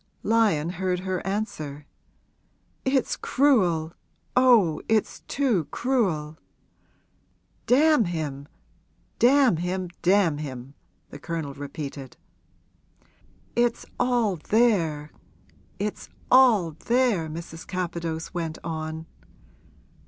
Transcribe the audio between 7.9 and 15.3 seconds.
him damn him damn him!' the Colonel repeated. 'It's all there